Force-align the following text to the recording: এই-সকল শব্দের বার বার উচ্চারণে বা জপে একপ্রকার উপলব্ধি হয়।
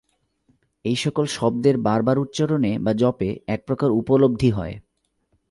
এই-সকল 0.85 1.25
শব্দের 1.29 1.75
বার 1.77 1.99
বার 2.03 2.17
উচ্চারণে 2.19 2.71
বা 2.79 2.91
জপে 2.93 3.29
একপ্রকার 3.47 3.89
উপলব্ধি 3.91 4.49
হয়। 4.51 4.75